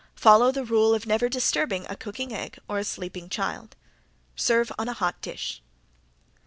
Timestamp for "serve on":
4.35-4.89